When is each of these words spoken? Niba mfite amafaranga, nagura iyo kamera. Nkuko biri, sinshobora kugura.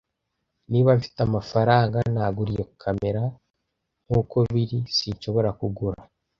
Niba 0.71 0.89
mfite 0.99 1.19
amafaranga, 1.27 1.97
nagura 2.13 2.49
iyo 2.55 2.65
kamera. 2.81 3.21
Nkuko 4.05 4.37
biri, 4.51 4.79
sinshobora 4.97 5.49
kugura. 5.59 5.99